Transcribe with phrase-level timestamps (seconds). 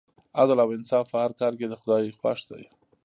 [0.39, 2.63] عدل او انصاف په هر کار کې د خدای خوښ دی.